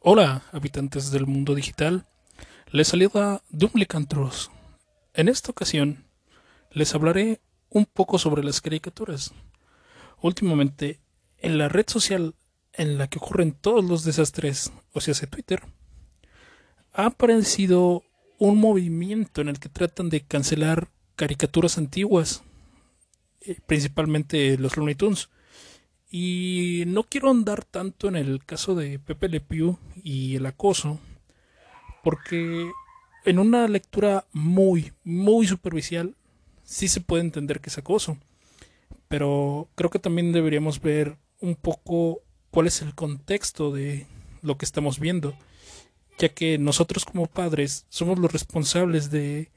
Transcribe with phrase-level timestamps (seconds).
[0.00, 2.06] Hola, habitantes del mundo digital.
[2.70, 4.48] Les saluda Dumlicantros.
[5.12, 6.04] En esta ocasión
[6.70, 9.34] les hablaré un poco sobre las caricaturas.
[10.22, 11.00] Últimamente,
[11.38, 12.36] en la red social
[12.74, 15.62] en la que ocurren todos los desastres, o sea, Twitter,
[16.92, 18.04] ha aparecido
[18.38, 22.44] un movimiento en el que tratan de cancelar caricaturas antiguas,
[23.40, 25.28] eh, principalmente los Looney Tunes.
[26.10, 30.98] Y no quiero andar tanto en el caso de Pepe Le Pew y el acoso,
[32.02, 32.70] porque
[33.24, 36.14] en una lectura muy, muy superficial
[36.64, 38.16] sí se puede entender que es acoso.
[39.08, 44.06] Pero creo que también deberíamos ver un poco cuál es el contexto de
[44.42, 45.34] lo que estamos viendo,
[46.18, 49.50] ya que nosotros como padres somos los responsables de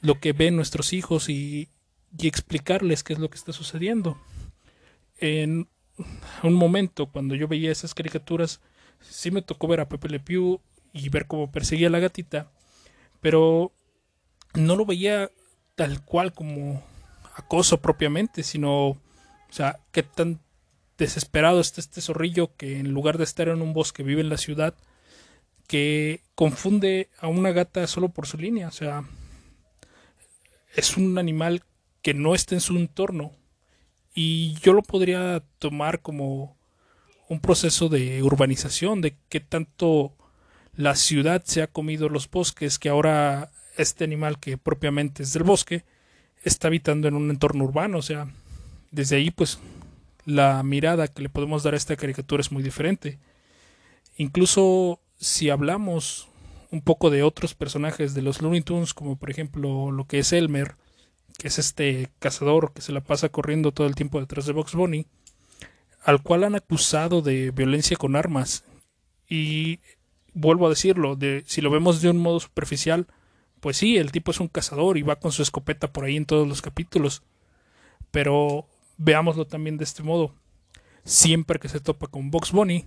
[0.00, 1.68] lo que ven nuestros hijos y,
[2.16, 4.16] y explicarles qué es lo que está sucediendo.
[5.18, 5.68] En
[6.42, 8.60] un momento cuando yo veía esas caricaturas,
[9.00, 10.60] sí me tocó ver a Pepe Le Pew
[10.92, 12.50] y ver cómo perseguía a la gatita,
[13.20, 13.72] pero
[14.54, 15.30] no lo veía
[15.74, 16.82] tal cual como
[17.34, 18.98] acoso propiamente, sino, o
[19.50, 20.40] sea, qué tan
[20.98, 24.36] desesperado está este zorrillo que en lugar de estar en un bosque vive en la
[24.36, 24.74] ciudad,
[25.66, 29.04] que confunde a una gata solo por su línea, o sea,
[30.74, 31.62] es un animal
[32.02, 33.32] que no está en su entorno,
[34.14, 36.56] y yo lo podría tomar como
[37.28, 40.12] un proceso de urbanización, de qué tanto
[40.76, 45.44] la ciudad se ha comido los bosques, que ahora este animal que propiamente es del
[45.44, 45.84] bosque
[46.44, 47.98] está habitando en un entorno urbano.
[47.98, 48.28] O sea,
[48.90, 49.58] desde ahí pues
[50.24, 53.18] la mirada que le podemos dar a esta caricatura es muy diferente.
[54.16, 56.28] Incluso si hablamos
[56.70, 60.32] un poco de otros personajes de los Looney Tunes, como por ejemplo lo que es
[60.32, 60.76] Elmer,
[61.38, 64.74] que es este cazador que se la pasa corriendo todo el tiempo detrás de Box
[64.74, 65.06] Bunny,
[66.04, 68.64] al cual han acusado de violencia con armas.
[69.28, 69.80] Y
[70.34, 73.06] vuelvo a decirlo, de, si lo vemos de un modo superficial,
[73.60, 76.26] pues sí, el tipo es un cazador y va con su escopeta por ahí en
[76.26, 77.22] todos los capítulos.
[78.10, 80.34] Pero veámoslo también de este modo.
[81.04, 82.86] Siempre que se topa con Box Bunny,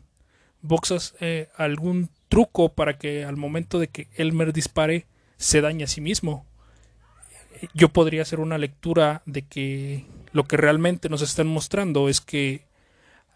[0.62, 5.88] boxas eh, algún truco para que al momento de que Elmer dispare se dañe a
[5.88, 6.46] sí mismo
[7.74, 12.66] yo podría hacer una lectura de que lo que realmente nos están mostrando es que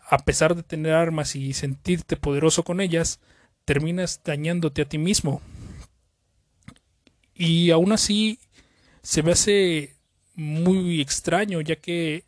[0.09, 3.19] a pesar de tener armas y sentirte poderoso con ellas,
[3.65, 5.41] terminas dañándote a ti mismo.
[7.35, 8.39] Y aún así
[9.03, 9.95] se me hace
[10.35, 12.25] muy extraño, ya que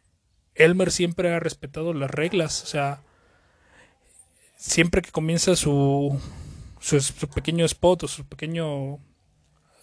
[0.53, 3.01] Elmer siempre ha respetado las reglas, o sea,
[4.55, 6.19] siempre que comienza su,
[6.79, 8.99] su, su pequeño spot o su pequeño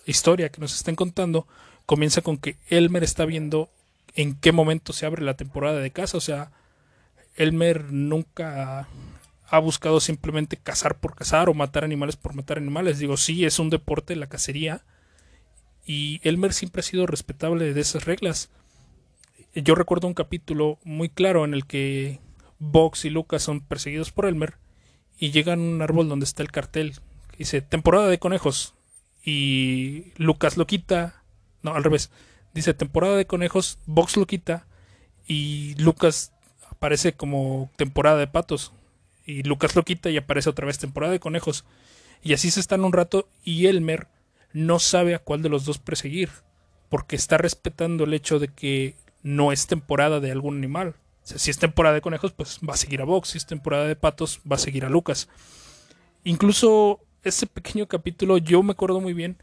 [0.06, 1.46] historia que nos estén contando,
[1.88, 3.70] comienza con que Elmer está viendo
[4.14, 6.18] en qué momento se abre la temporada de caza.
[6.18, 6.52] O sea,
[7.34, 8.86] Elmer nunca
[9.46, 12.98] ha buscado simplemente cazar por cazar o matar animales por matar animales.
[12.98, 14.82] Digo, sí, es un deporte la cacería.
[15.86, 18.50] Y Elmer siempre ha sido respetable de esas reglas.
[19.54, 22.20] Yo recuerdo un capítulo muy claro en el que
[22.58, 24.56] Box y Lucas son perseguidos por Elmer
[25.18, 26.96] y llegan a un árbol donde está el cartel
[27.30, 28.74] que dice temporada de conejos
[29.24, 31.18] y Lucas lo quita
[31.62, 32.10] no, al revés.
[32.54, 34.66] Dice temporada de conejos, Box lo quita
[35.26, 36.32] y Lucas
[36.70, 38.72] aparece como temporada de patos.
[39.26, 41.64] Y Lucas lo quita y aparece otra vez temporada de conejos.
[42.22, 44.08] Y así se están un rato y Elmer
[44.52, 46.30] no sabe a cuál de los dos perseguir.
[46.88, 50.94] Porque está respetando el hecho de que no es temporada de algún animal.
[51.22, 53.30] Si es temporada de conejos, pues va a seguir a Box.
[53.30, 55.28] Si es temporada de patos, va a seguir a Lucas.
[56.24, 59.36] Incluso ese pequeño capítulo yo me acuerdo muy bien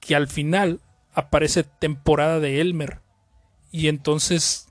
[0.00, 0.80] que al final
[1.12, 3.00] aparece temporada de Elmer.
[3.70, 4.68] Y entonces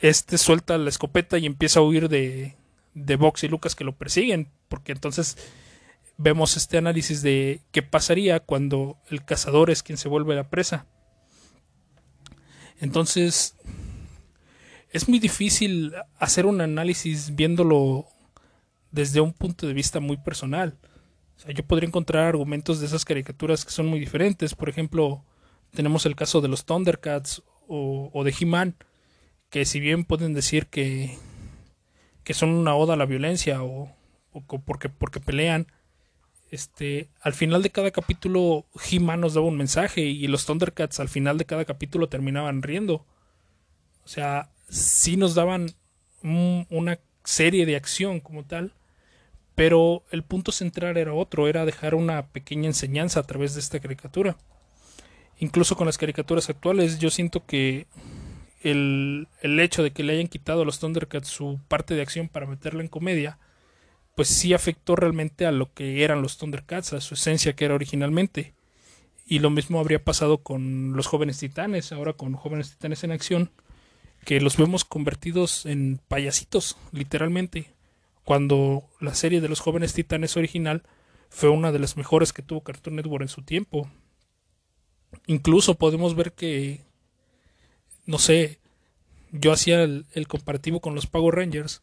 [0.00, 2.56] este suelta la escopeta y empieza a huir de,
[2.94, 4.50] de Vox y Lucas que lo persiguen.
[4.68, 5.36] Porque entonces
[6.16, 10.86] vemos este análisis de qué pasaría cuando el cazador es quien se vuelve la presa.
[12.80, 13.56] Entonces
[14.90, 18.06] es muy difícil hacer un análisis viéndolo
[18.90, 20.76] desde un punto de vista muy personal.
[21.54, 24.54] Yo podría encontrar argumentos de esas caricaturas que son muy diferentes.
[24.54, 25.24] Por ejemplo,
[25.74, 28.76] tenemos el caso de los Thundercats o, de He-Man,
[29.48, 31.16] que si bien pueden decir que,
[32.24, 33.90] que son una oda a la violencia o,
[34.66, 35.66] porque, porque pelean,
[36.50, 41.08] este, al final de cada capítulo He-Man nos daba un mensaje y los Thundercats al
[41.08, 43.06] final de cada capítulo terminaban riendo.
[44.04, 45.74] O sea, sí nos daban
[46.22, 48.74] una serie de acción como tal,
[49.54, 53.80] pero el punto central era otro, era dejar una pequeña enseñanza a través de esta
[53.80, 54.36] caricatura
[55.42, 57.86] incluso con las caricaturas actuales, yo siento que
[58.62, 62.28] el, el, hecho de que le hayan quitado a los Thundercats su parte de acción
[62.28, 63.38] para meterla en comedia
[64.14, 67.74] pues sí afectó realmente a lo que eran los Thundercats, a su esencia que era
[67.74, 68.54] originalmente.
[69.26, 73.50] Y lo mismo habría pasado con los jóvenes titanes, ahora con jóvenes titanes en acción,
[74.24, 77.72] que los vemos convertidos en payasitos, literalmente,
[78.24, 80.82] cuando la serie de los jóvenes titanes original
[81.30, 83.90] fue una de las mejores que tuvo Cartoon Network en su tiempo.
[85.26, 86.80] Incluso podemos ver que,
[88.06, 88.58] no sé,
[89.30, 91.82] yo hacía el, comparativo con los Power Rangers,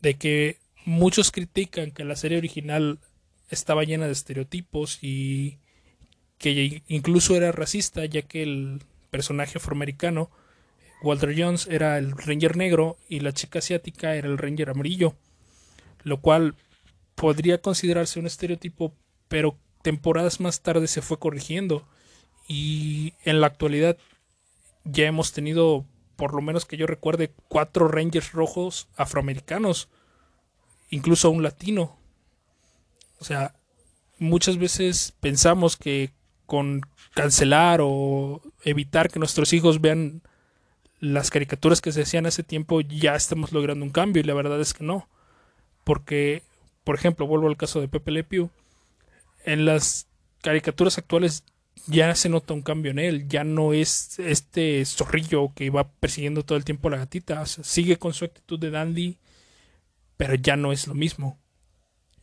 [0.00, 2.98] de que muchos critican que la serie original
[3.48, 5.58] estaba llena de estereotipos y
[6.38, 10.30] que incluso era racista, ya que el personaje afroamericano,
[11.02, 15.16] Walter Jones, era el Ranger negro y la chica asiática era el Ranger amarillo,
[16.02, 16.54] lo cual
[17.14, 18.94] podría considerarse un estereotipo,
[19.28, 21.86] pero temporadas más tarde se fue corrigiendo
[22.48, 23.98] y en la actualidad
[24.84, 25.84] ya hemos tenido,
[26.16, 29.88] por lo menos que yo recuerde, cuatro Rangers rojos afroamericanos,
[30.88, 31.96] incluso un latino.
[33.20, 33.54] O sea,
[34.18, 36.10] muchas veces pensamos que
[36.46, 36.80] con
[37.14, 40.22] cancelar o evitar que nuestros hijos vean
[41.00, 44.60] las caricaturas que se hacían hace tiempo ya estamos logrando un cambio y la verdad
[44.60, 45.08] es que no.
[45.84, 46.42] Porque,
[46.84, 48.50] por ejemplo, vuelvo al caso de Pepe Le Pew,
[49.44, 50.06] en las
[50.40, 51.44] caricaturas actuales
[51.86, 56.44] ya se nota un cambio en él, ya no es este zorrillo que va persiguiendo
[56.44, 59.18] todo el tiempo a la gatita, sigue con su actitud de dandy,
[60.16, 61.38] pero ya no es lo mismo.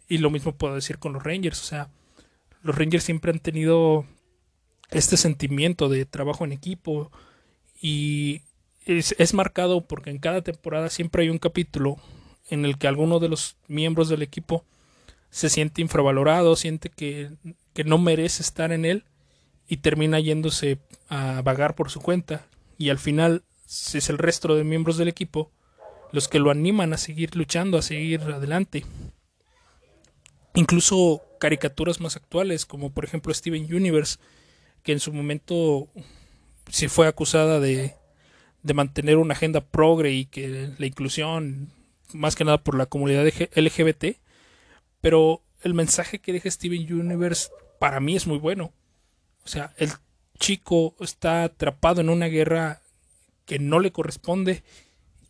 [0.08, 1.90] Y lo mismo puedo decir con los Rangers, o sea,
[2.62, 4.06] los Rangers siempre han tenido
[4.92, 7.12] este sentimiento de trabajo en equipo
[7.82, 8.42] y
[8.86, 11.98] es, marcado porque en cada temporada siempre hay un capítulo
[12.50, 14.64] en el que alguno de los miembros del equipo
[15.32, 17.32] se siente infravalorado, siente que,
[17.74, 19.06] que no merece estar en él
[19.68, 20.80] y termina yéndose
[21.10, 22.46] a vagar por su cuenta
[22.78, 25.52] y al final es el resto de miembros del equipo
[26.12, 28.86] los que lo animan a seguir luchando, a seguir adelante.
[30.54, 34.18] Incluso caricaturas más actuales, como por ejemplo Steven Universe,
[34.84, 35.90] que en su momento
[36.70, 37.96] se fue acusada de,
[38.64, 41.70] de mantener una agenda progre y que la inclusión,
[42.14, 44.18] más que nada por la comunidad LGBT,
[45.02, 48.72] pero el mensaje que deja Steven Universe para mí es muy bueno.
[49.46, 49.92] O sea, el
[50.40, 52.82] chico está atrapado en una guerra
[53.46, 54.64] que no le corresponde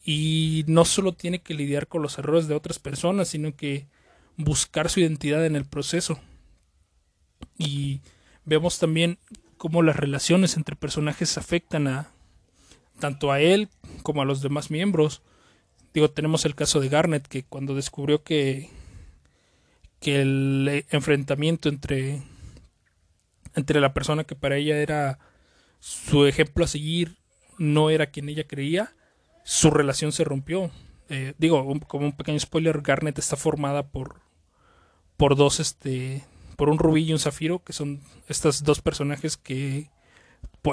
[0.04, 3.88] y no solo tiene que lidiar con los errores de otras personas, sino que
[4.38, 6.20] buscar su identidad en el proceso.
[7.58, 8.02] Y
[8.46, 9.18] vemos también
[9.58, 12.12] cómo las relaciones entre personajes afectan a
[13.00, 13.70] tanto a él
[14.04, 15.22] como a los demás miembros.
[15.94, 18.70] Digo, tenemos el caso de Garnet que cuando descubrió que
[20.00, 22.22] que el enfrentamiento entre
[23.56, 25.19] entre la persona que para ella era
[25.80, 27.18] su ejemplo a seguir
[27.57, 28.96] no era quien ella creía,
[29.44, 30.72] su relación se rompió.
[31.10, 34.22] Eh, digo, como un pequeño spoiler, Garnet está formada por
[35.18, 36.24] por dos este
[36.57, 39.90] por un rubí y un zafiro, que son estos dos personajes que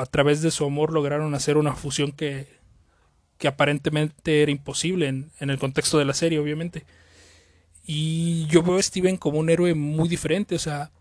[0.01, 2.47] a través de su amor lograron hacer una fusión que,
[3.37, 6.87] que aparentemente era imposible en, en, el contexto de la serie, obviamente.
[7.85, 10.93] Y yo veo a Steven como un héroe muy diferente, o sea,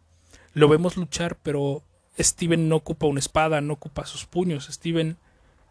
[0.54, 1.84] lo vemos luchar, pero
[2.20, 5.18] Steven no ocupa una espada, no ocupa sus puños, Steven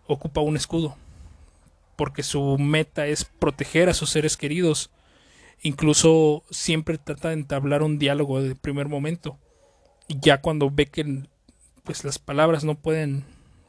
[0.06, 0.96] ocupa un escudo,
[1.96, 4.90] porque su meta es proteger a sus seres queridos
[5.62, 9.38] Incluso siempre trata de entablar un diálogo de primer momento.
[10.08, 11.24] Y ya cuando ve que
[11.84, 13.24] pues las palabras no pueden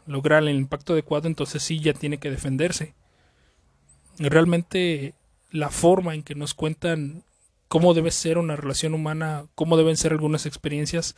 [0.05, 2.93] lograr el impacto adecuado, entonces sí ya tiene que defenderse.
[4.17, 5.15] realmente
[5.51, 7.23] la forma en que nos cuentan
[7.71, 11.15] cómo debe ser una relación humana, cómo deben ser algunas experiencias,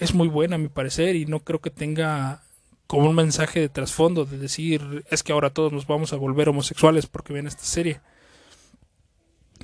[0.00, 2.42] es muy buena a mi parecer y no creo que tenga
[2.88, 6.48] como un mensaje de trasfondo de decir es que ahora todos nos vamos a volver
[6.48, 8.00] homosexuales porque ven esta serie.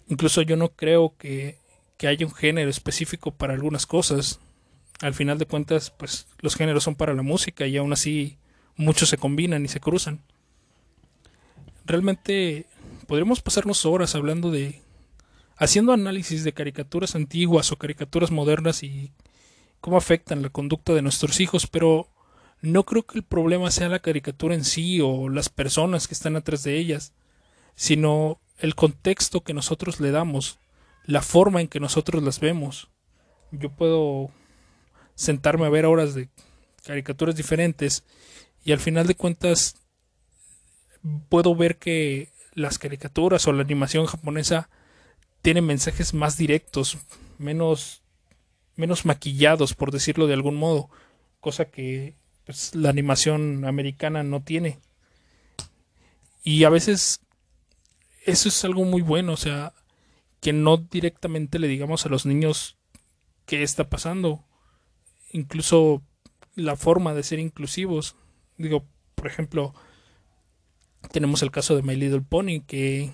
[0.06, 1.58] Incluso yo no creo que,
[1.96, 4.38] que haya un género específico para algunas cosas.
[5.00, 8.38] Al final de cuentas, pues los géneros son para la música y aún así
[8.76, 10.20] muchos se combinan y se cruzan.
[11.86, 12.66] Realmente
[13.08, 14.85] podríamos pasarnos horas hablando de
[15.56, 19.12] haciendo análisis de caricaturas antiguas o caricaturas modernas y
[19.80, 22.08] cómo afectan la conducta de nuestros hijos, pero
[22.60, 26.36] no creo que el problema sea la caricatura en sí o las personas que están
[26.36, 27.12] atrás de ellas,
[27.74, 30.58] sino el contexto que nosotros le damos,
[31.04, 32.88] la forma en que nosotros las vemos.
[33.52, 34.30] Yo puedo
[35.14, 36.28] sentarme a ver horas de
[36.84, 38.04] caricaturas diferentes
[38.64, 39.76] y al final de cuentas
[41.28, 44.68] puedo ver que las caricaturas o la animación japonesa
[45.46, 46.98] tienen mensajes más directos,
[47.38, 48.02] menos
[48.74, 50.90] menos maquillados por decirlo de algún modo,
[51.38, 54.80] cosa que pues, la animación americana no tiene.
[56.42, 57.20] Y a veces
[58.24, 59.72] eso es algo muy bueno, o sea,
[60.40, 62.76] que no directamente le digamos a los niños
[63.44, 64.44] qué está pasando.
[65.30, 66.02] Incluso
[66.56, 68.16] la forma de ser inclusivos.
[68.58, 68.84] Digo,
[69.14, 69.76] por ejemplo,
[71.12, 73.12] tenemos el caso de My Little Pony, que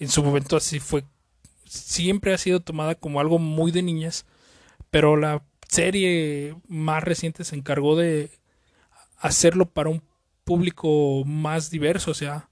[0.00, 1.04] en su momento así fue,
[1.64, 4.26] siempre ha sido tomada como algo muy de niñas,
[4.90, 8.30] pero la serie más reciente se encargó de
[9.18, 10.02] hacerlo para un
[10.44, 12.48] público más diverso, o sea,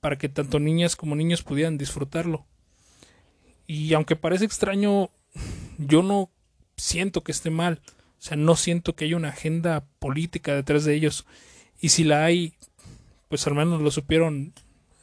[0.00, 2.46] para que tanto niñas como niños pudieran disfrutarlo.
[3.66, 5.10] Y aunque parece extraño,
[5.78, 6.30] yo no
[6.76, 7.80] siento que esté mal.
[8.18, 11.26] O sea, no siento que haya una agenda política detrás de ellos.
[11.80, 12.54] Y si la hay,
[13.28, 14.52] pues al menos lo supieron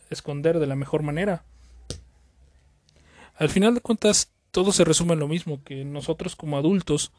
[0.10, 1.44] esconder de la mejor manera.
[3.36, 7.12] Al final de cuentas, todo se resume en lo mismo, que nosotros como adultos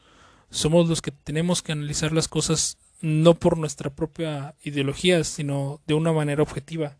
[0.49, 5.93] somos los que tenemos que analizar las cosas no por nuestra propia ideología, sino de
[5.93, 6.95] una manera objetiva.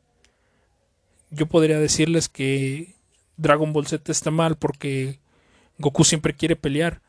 [1.31, 2.95] Yo podría decirles que
[3.37, 5.19] Dragon Ball Z está mal porque
[5.77, 7.01] Goku siempre quiere pelear,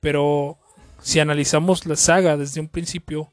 [0.00, 0.58] pero
[1.02, 3.30] si analizamos la saga desde un principio,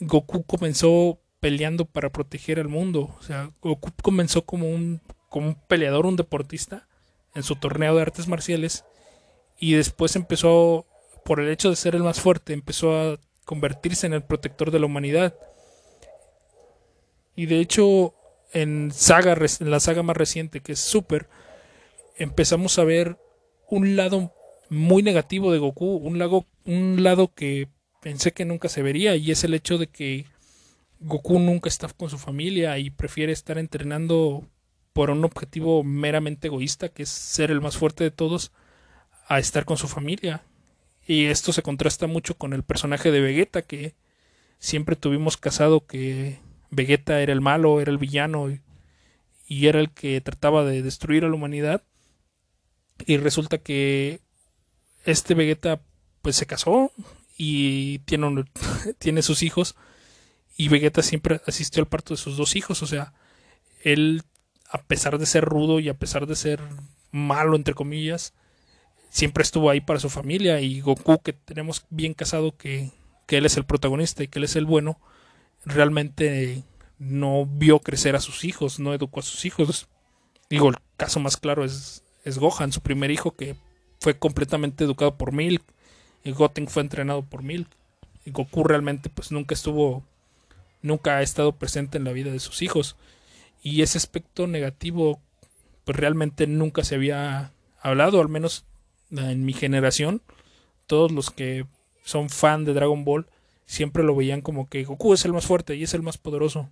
[0.00, 3.14] Goku comenzó peleando para proteger al mundo.
[3.18, 6.87] O sea, Goku comenzó como un, como un peleador, un deportista
[7.34, 8.84] en su torneo de artes marciales
[9.58, 10.86] y después empezó,
[11.24, 14.78] por el hecho de ser el más fuerte, empezó a convertirse en el protector de
[14.78, 15.34] la humanidad.
[17.34, 18.14] Y de hecho,
[18.52, 21.28] en, saga, en la saga más reciente, que es Super,
[22.16, 23.18] empezamos a ver
[23.68, 24.32] un lado
[24.70, 27.68] muy negativo de Goku, un un lado que
[28.00, 30.26] pensé que nunca se vería, y es el hecho de que
[31.00, 34.44] Goku nunca está con su familia y prefiere estar entrenando
[34.92, 38.52] por un objetivo meramente egoísta, que es ser el más fuerte de todos,
[39.28, 40.42] a estar con su familia.
[41.06, 43.94] Y esto se contrasta mucho con el personaje de Vegeta, que
[44.58, 46.38] siempre tuvimos casado que
[46.70, 51.28] Vegeta era el malo, era el villano y, era el que trataba de destruir a
[51.28, 51.82] la humanidad.
[53.06, 54.20] Y resulta que
[55.04, 55.80] este Vegeta
[56.20, 56.92] pues se casó
[57.36, 58.44] y tiene,
[58.98, 59.76] tiene sus hijos
[60.56, 63.14] y Vegeta siempre asistió al parto de sus dos hijos, o sea,
[63.84, 64.22] él
[64.70, 66.60] a pesar de ser rudo y a pesar de ser
[67.10, 68.34] malo entre comillas,
[69.10, 72.92] siempre estuvo ahí para su familia y Goku que tenemos bien casado que,
[73.26, 75.00] que él es el protagonista y que él es el bueno,
[75.64, 76.64] realmente
[76.98, 79.88] no vio crecer a sus hijos, no educó a sus hijos.
[80.50, 83.56] Digo, el caso más claro es, es Gohan, su primer hijo que
[84.00, 85.62] fue completamente educado por Milk.
[86.24, 87.68] Y Goten fue entrenado por Milk.
[88.24, 90.04] Y Goku realmente pues nunca estuvo,
[90.82, 92.96] nunca ha estado presente en la vida de sus hijos.
[93.62, 95.20] Y ese aspecto negativo
[95.84, 98.64] pues realmente nunca se había hablado, al menos
[99.10, 100.22] en mi generación.
[100.86, 101.66] Todos los que
[102.04, 103.26] son fan de Dragon Ball
[103.66, 106.68] siempre lo veían como que Goku es el más fuerte y es el más poderoso.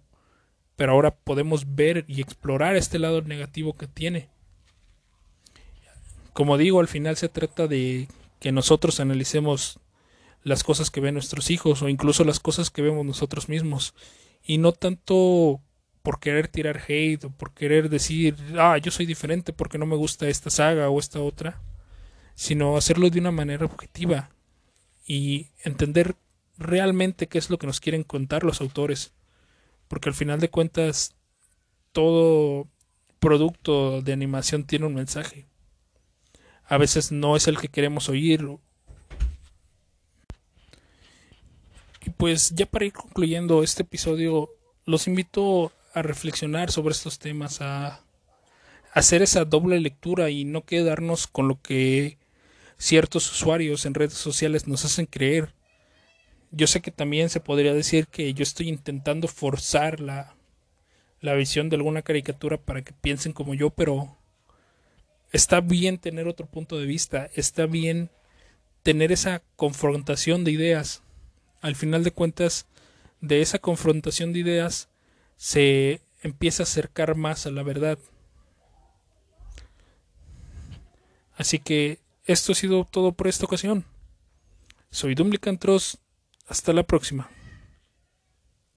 [0.77, 4.29] Pero ahora podemos ver y explorar este lado negativo que tiene
[6.37, 8.09] como digo, al final se trata de
[8.41, 9.81] que nosotros analicemos
[10.43, 13.95] las cosas que ven nuestros hijos o incluso las cosas que vemos nosotros mismos
[14.45, 15.63] y no tanto
[16.07, 19.97] por querer tirar hate o por querer decir, ah, yo soy diferente porque no me
[19.97, 21.61] gusta esta saga o esta otra,
[22.37, 24.31] sino hacerlo de una manera objetiva
[25.05, 26.15] y entender
[26.59, 29.15] realmente qué es lo que nos quieren contar los autores,
[29.89, 31.17] porque al final de cuentas
[31.91, 32.69] todo
[33.19, 35.49] producto de animación tiene un mensaje
[36.69, 38.47] a veces no es el que queremos oír.
[42.05, 44.51] Y pues ya para ir concluyendo este episodio,
[44.85, 48.05] los invito a reflexionar sobre estos temas, a
[48.93, 52.19] hacer esa doble lectura y no quedarnos con lo que
[52.77, 55.55] ciertos usuarios en redes sociales nos hacen creer.
[56.51, 60.37] Yo sé que también se podría decir que yo estoy intentando forzar la,
[61.23, 64.19] la visión de alguna caricatura para que piensen como yo, pero
[65.33, 68.11] está bien tener otro punto de vista, está bien
[68.83, 71.03] tener esa confrontación de ideas.
[71.63, 72.67] Al final de cuentas,
[73.23, 74.91] de esa confrontación de ideas
[75.37, 77.99] se empieza a acercar más a la verdad.
[81.37, 83.85] Así que esto ha sido todo por esta ocasión.
[84.91, 85.99] Soy Dumlicantros.
[86.49, 87.29] Hasta la próxima.